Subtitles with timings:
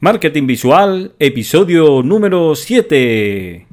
[0.00, 3.66] Marketing Visual, episodio número 7.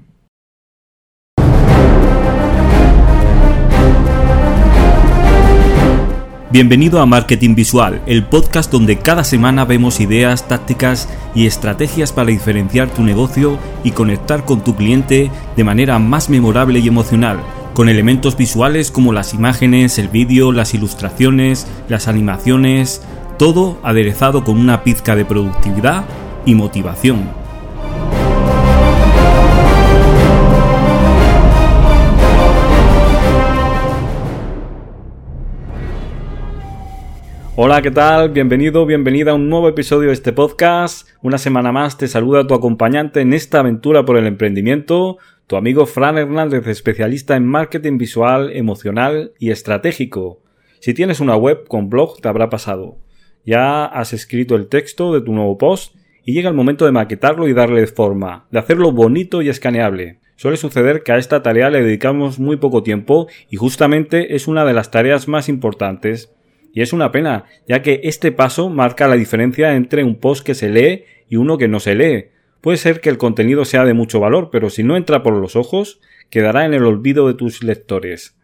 [6.50, 12.32] Bienvenido a Marketing Visual, el podcast donde cada semana vemos ideas, tácticas y estrategias para
[12.32, 17.40] diferenciar tu negocio y conectar con tu cliente de manera más memorable y emocional,
[17.76, 23.04] con elementos visuales como las imágenes, el vídeo, las ilustraciones, las animaciones,
[23.38, 26.06] todo aderezado con una pizca de productividad
[26.46, 27.30] y motivación.
[37.58, 38.30] Hola, ¿qué tal?
[38.32, 41.08] Bienvenido, bienvenida a un nuevo episodio de este podcast.
[41.22, 45.86] Una semana más te saluda tu acompañante en esta aventura por el emprendimiento, tu amigo
[45.86, 50.42] Fran Hernández, especialista en marketing visual, emocional y estratégico.
[50.80, 52.98] Si tienes una web con blog te habrá pasado.
[53.46, 57.48] Ya has escrito el texto de tu nuevo post y llega el momento de maquetarlo
[57.48, 60.20] y darle forma, de hacerlo bonito y escaneable.
[60.36, 64.66] Suele suceder que a esta tarea le dedicamos muy poco tiempo y justamente es una
[64.66, 66.34] de las tareas más importantes.
[66.74, 70.56] Y es una pena, ya que este paso marca la diferencia entre un post que
[70.56, 72.26] se lee y uno que no se lee.
[72.60, 75.56] Puede ser que el contenido sea de mucho valor, pero si no entra por los
[75.56, 78.36] ojos, quedará en el olvido de tus lectores.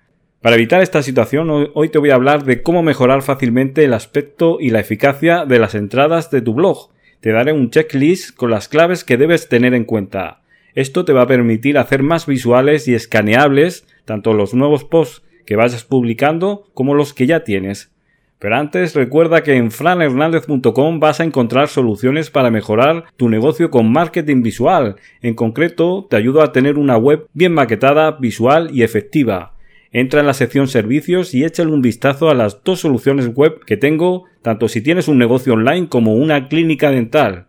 [0.41, 4.57] Para evitar esta situación, hoy te voy a hablar de cómo mejorar fácilmente el aspecto
[4.59, 6.89] y la eficacia de las entradas de tu blog.
[7.19, 10.41] Te daré un checklist con las claves que debes tener en cuenta.
[10.73, 15.55] Esto te va a permitir hacer más visuales y escaneables tanto los nuevos posts que
[15.55, 17.91] vayas publicando como los que ya tienes.
[18.39, 23.91] Pero antes recuerda que en franhernandez.com vas a encontrar soluciones para mejorar tu negocio con
[23.91, 24.95] marketing visual.
[25.21, 29.53] En concreto, te ayudo a tener una web bien maquetada, visual y efectiva.
[29.93, 33.75] Entra en la sección servicios y échale un vistazo a las dos soluciones web que
[33.75, 37.47] tengo, tanto si tienes un negocio online como una clínica dental.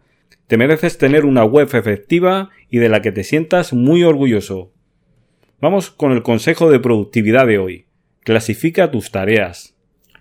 [0.49, 4.73] Te mereces tener una web efectiva y de la que te sientas muy orgulloso.
[5.61, 7.87] Vamos con el consejo de productividad de hoy.
[8.25, 9.77] Clasifica tus tareas.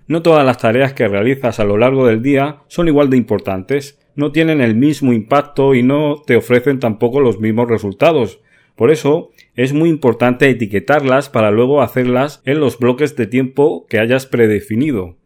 [0.06, 4.00] No todas las tareas que realizas a lo largo del día son igual de importantes,
[4.16, 8.40] no tienen el mismo impacto y no te ofrecen tampoco los mismos resultados.
[8.75, 13.99] Por eso es muy importante etiquetarlas para luego hacerlas en los bloques de tiempo que
[13.99, 15.17] hayas predefinido.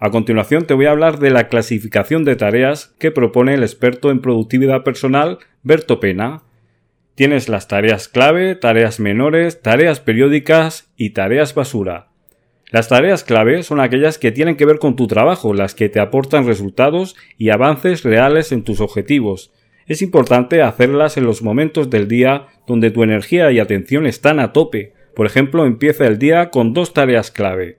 [0.00, 4.10] A continuación te voy a hablar de la clasificación de tareas que propone el experto
[4.10, 6.42] en productividad personal Berto Pena.
[7.14, 12.08] Tienes las tareas clave, tareas menores, tareas periódicas y tareas basura.
[12.72, 16.00] Las tareas clave son aquellas que tienen que ver con tu trabajo, las que te
[16.00, 19.52] aportan resultados y avances reales en tus objetivos.
[19.86, 24.52] Es importante hacerlas en los momentos del día donde tu energía y atención están a
[24.52, 24.94] tope.
[25.14, 27.78] Por ejemplo, empieza el día con dos tareas clave.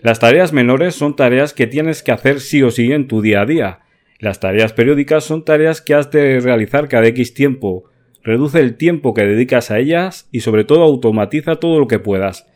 [0.00, 3.42] Las tareas menores son tareas que tienes que hacer sí o sí en tu día
[3.42, 3.80] a día.
[4.18, 7.84] Las tareas periódicas son tareas que has de realizar cada X tiempo.
[8.22, 12.46] Reduce el tiempo que dedicas a ellas y sobre todo automatiza todo lo que puedas.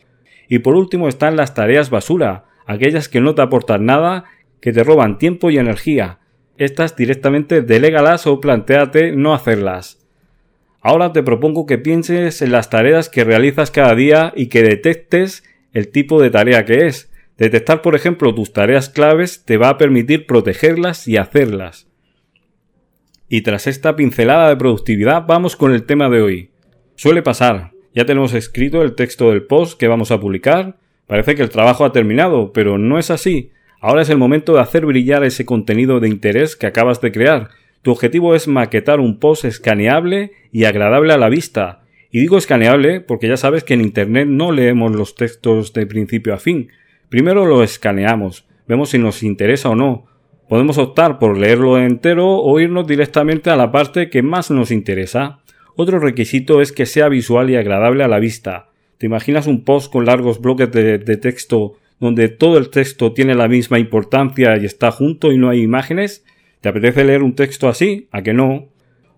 [0.49, 4.25] Y por último están las tareas basura, aquellas que no te aportan nada,
[4.63, 6.21] que te roban tiempo y energía,
[6.59, 10.05] estas directamente delégalas o planteate no hacerlas.
[10.81, 15.45] Ahora te propongo que pienses en las tareas que realizas cada día y que detectes
[15.73, 17.11] el tipo de tarea que es.
[17.37, 21.89] Detectar, por ejemplo, tus tareas claves te va a permitir protegerlas y hacerlas.
[23.29, 26.51] Y tras esta pincelada de productividad vamos con el tema de hoy.
[26.97, 27.73] Suele pasar.
[27.95, 30.77] Ya tenemos escrito el texto del post que vamos a publicar.
[31.07, 33.51] Parece que el trabajo ha terminado, pero no es así.
[33.81, 37.51] Ahora es el momento de hacer brillar ese contenido de interés que acabas de crear.
[37.83, 41.83] Tu objetivo es maquetar un post escaneable y agradable a la vista.
[42.11, 46.35] Y digo escaneable porque ya sabes que en Internet no leemos los textos de principio
[46.35, 46.71] a fin.
[47.09, 50.07] Primero lo escaneamos, vemos si nos interesa o no.
[50.49, 55.41] Podemos optar por leerlo entero o irnos directamente a la parte que más nos interesa.
[55.77, 58.71] Otro requisito es que sea visual y agradable a la vista.
[58.97, 63.49] ¿Te imaginas un post con largos bloques de, texto donde todo el texto tiene la
[63.49, 66.25] misma importancia y está junto y no hay imágenes?
[66.61, 68.09] ¿Te apetece leer un texto así?
[68.11, 68.69] ¿A que no?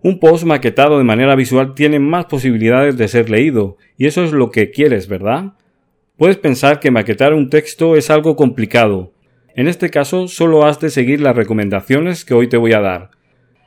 [0.02, 4.32] Un post maquetado de manera visual tiene más posibilidades de ser leído, y eso es
[4.32, 5.52] lo que quieres, ¿verdad?
[6.16, 9.12] Puedes pensar que maquetar un texto es algo complicado.
[9.54, 13.10] En este caso solo has de seguir las recomendaciones que hoy te voy a dar.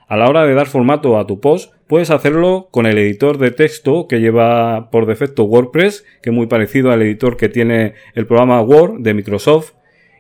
[0.07, 3.51] A la hora de dar formato a tu post, puedes hacerlo con el editor de
[3.51, 8.25] texto que lleva por defecto WordPress, que es muy parecido al editor que tiene el
[8.25, 9.73] programa Word de Microsoft.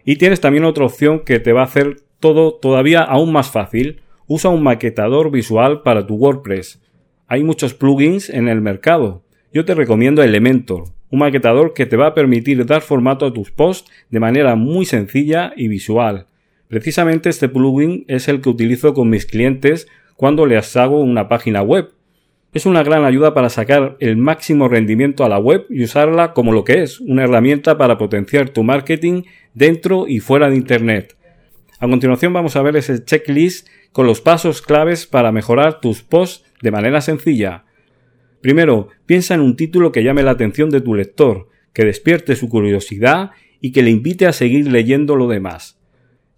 [0.05, 4.01] Y tienes también otra opción que te va a hacer todo todavía aún más fácil.
[4.27, 6.81] Usa un maquetador visual para tu WordPress.
[7.27, 9.23] Hay muchos plugins en el mercado.
[9.51, 13.51] Yo te recomiendo Elementor, un maquetador que te va a permitir dar formato a tus
[13.51, 16.27] posts de manera muy sencilla y visual.
[16.73, 21.61] Precisamente este plugin es el que utilizo con mis clientes cuando les hago una página
[21.61, 21.91] web.
[22.51, 26.51] Es una gran ayuda para sacar el máximo rendimiento a la web y usarla como
[26.51, 29.21] lo que es, una herramienta para potenciar tu marketing
[29.53, 31.15] dentro y fuera de Internet.
[31.77, 36.43] A continuación vamos a ver ese checklist con los pasos claves para mejorar tus posts
[36.63, 37.65] de manera sencilla.
[38.41, 42.49] Primero, piensa en un título que llame la atención de tu lector, que despierte su
[42.49, 43.29] curiosidad
[43.61, 45.77] y que le invite a seguir leyendo lo demás.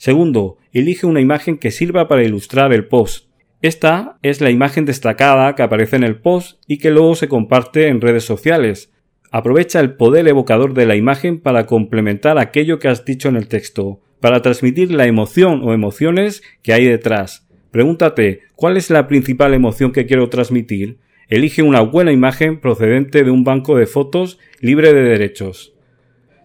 [0.06, 3.28] Segundo, elige una imagen que sirva para ilustrar el post.
[3.64, 7.88] Esta es la imagen destacada que aparece en el post y que luego se comparte
[7.88, 8.94] en redes sociales.
[9.32, 13.48] Aprovecha el poder evocador de la imagen para complementar aquello que has dicho en el
[13.48, 17.48] texto, para transmitir la emoción o emociones que hay detrás.
[17.72, 21.00] Pregúntate, ¿cuál es la principal emoción que quiero transmitir?
[21.30, 25.74] Elige una buena imagen procedente de un banco de fotos libre de derechos.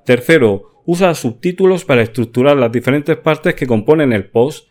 [0.07, 4.71] Tercero, usa subtítulos para estructurar las diferentes partes que componen el post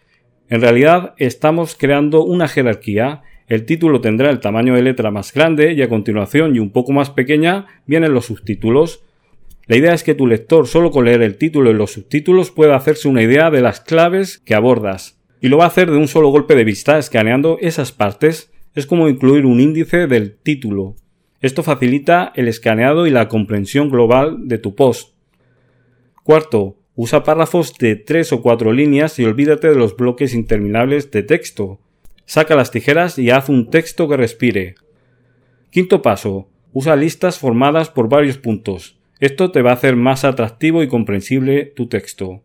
[0.49, 3.21] en realidad estamos creando una jerarquía.
[3.47, 6.91] El título tendrá el tamaño de letra más grande y a continuación y un poco
[6.91, 9.03] más pequeña vienen los subtítulos.
[9.67, 12.75] La idea es que tu lector solo con leer el título y los subtítulos pueda
[12.75, 15.21] hacerse una idea de las claves que abordas.
[15.39, 18.51] Y lo va a hacer de un solo golpe de vista, escaneando esas partes.
[18.73, 20.95] Es como incluir un índice del título.
[21.41, 25.13] Esto facilita el escaneado y la comprensión global de tu post.
[26.29, 31.23] Cuarto, Usa párrafos de tres o cuatro líneas y olvídate de los bloques interminables de
[31.23, 31.79] texto.
[32.25, 34.75] Saca las tijeras y haz un texto que respire.
[35.71, 36.47] Quinto paso.
[36.71, 38.99] Usa listas formadas por varios puntos.
[39.19, 42.43] Esto te va a hacer más atractivo y comprensible tu texto.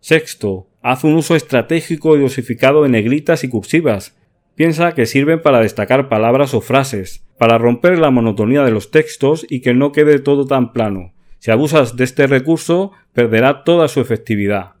[0.00, 0.66] Sexto.
[0.82, 4.18] Haz un uso estratégico y dosificado de negritas y cursivas.
[4.56, 9.46] Piensa que sirven para destacar palabras o frases, para romper la monotonía de los textos
[9.48, 11.12] y que no quede todo tan plano.
[11.38, 14.72] Si abusas de este recurso, perderá toda su efectividad.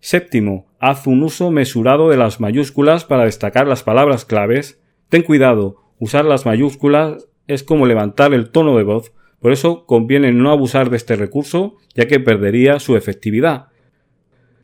[0.00, 4.80] Séptimo, haz un uso mesurado de las mayúsculas para destacar las palabras claves.
[5.08, 10.32] Ten cuidado, usar las mayúsculas es como levantar el tono de voz, por eso conviene
[10.32, 13.68] no abusar de este recurso, ya que perdería su efectividad.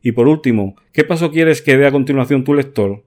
[0.03, 3.05] Y por último, ¿qué paso quieres que dé a continuación tu lector?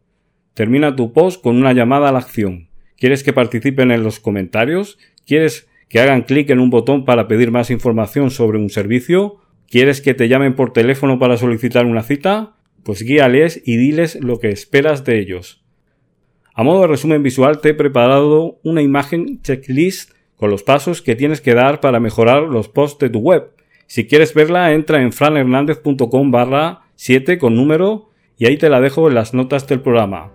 [0.54, 2.70] Termina tu post con una llamada a la acción.
[2.98, 4.98] ¿Quieres que participen en los comentarios?
[5.26, 9.38] ¿Quieres que hagan clic en un botón para pedir más información sobre un servicio?
[9.70, 12.56] ¿Quieres que te llamen por teléfono para solicitar una cita?
[12.84, 15.64] Pues guíales y diles lo que esperas de ellos.
[16.54, 21.16] A modo de resumen visual te he preparado una imagen checklist con los pasos que
[21.16, 23.52] tienes que dar para mejorar los posts de tu web.
[23.88, 29.08] Si quieres verla, entra en franhernandez.com barra 7 con número y ahí te la dejo
[29.08, 30.32] en las notas del programa.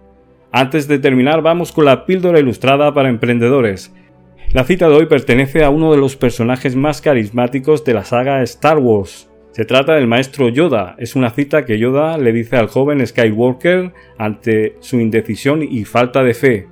[0.53, 3.95] Antes de terminar, vamos con la píldora ilustrada para emprendedores.
[4.53, 8.43] La cita de hoy pertenece a uno de los personajes más carismáticos de la saga
[8.43, 9.31] Star Wars.
[9.53, 10.97] Se trata del maestro Yoda.
[10.99, 16.25] Es una cita que Yoda le dice al joven Skywalker ante su indecisión y falta
[16.25, 16.69] de fe.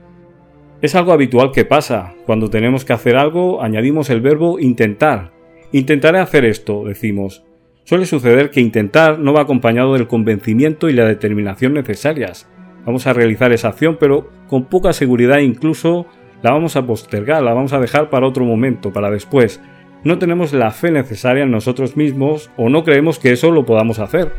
[0.82, 2.14] Es algo habitual que pasa.
[2.26, 5.30] Cuando tenemos que hacer algo, añadimos el verbo intentar.
[5.70, 7.44] Intentaré hacer esto, decimos.
[7.84, 12.50] Suele suceder que intentar no va acompañado del convencimiento y la determinación necesarias.
[12.84, 16.06] Vamos a realizar esa acción, pero con poca seguridad incluso
[16.43, 19.61] la vamos a postergar, la vamos a dejar para otro momento, para después.
[20.05, 23.99] No tenemos la fe necesaria en nosotros mismos o no creemos que eso lo podamos
[23.99, 24.32] hacer.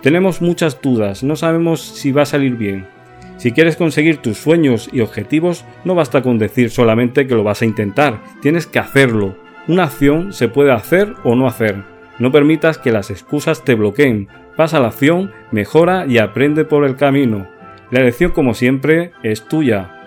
[0.00, 2.86] Tenemos muchas dudas, no sabemos si va a salir bien.
[3.36, 7.62] Si quieres conseguir tus sueños y objetivos, no basta con decir solamente que lo vas
[7.62, 9.34] a intentar, tienes que hacerlo.
[9.66, 11.82] Una acción se puede hacer o no hacer.
[12.18, 14.28] No permitas que las excusas te bloqueen.
[14.56, 17.48] Pasa la acción, mejora y aprende por el camino.
[17.90, 20.01] La elección, como siempre, es tuya.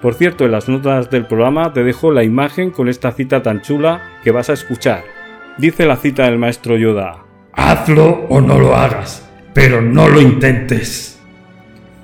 [0.00, 3.60] Por cierto, en las notas del programa te dejo la imagen con esta cita tan
[3.60, 5.04] chula que vas a escuchar.
[5.58, 7.24] Dice la cita del maestro Yoda.
[7.52, 11.20] Hazlo o no lo hagas, pero no lo intentes.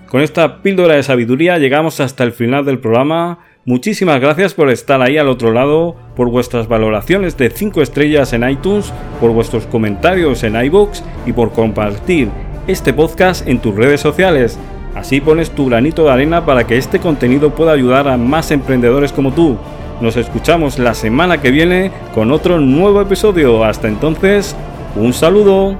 [0.08, 3.38] Con esta píldora de sabiduría llegamos hasta el final del programa.
[3.64, 8.48] Muchísimas gracias por estar ahí al otro lado, por vuestras valoraciones de 5 estrellas en
[8.48, 12.28] iTunes, por vuestros comentarios en iBox y por compartir
[12.66, 14.58] este podcast en tus redes sociales.
[14.96, 19.12] Así pones tu granito de arena para que este contenido pueda ayudar a más emprendedores
[19.12, 19.58] como tú.
[20.00, 23.62] Nos escuchamos la semana que viene con otro nuevo episodio.
[23.62, 24.56] Hasta entonces,
[24.96, 25.76] un saludo.